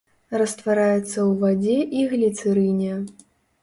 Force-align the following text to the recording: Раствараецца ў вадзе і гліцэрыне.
Раствараецца 0.41 1.05
ў 1.29 1.31
вадзе 1.45 1.77
і 2.01 2.09
гліцэрыне. 2.17 2.93